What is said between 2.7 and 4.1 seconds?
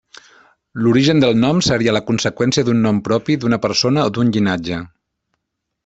d'un nom propi d'una persona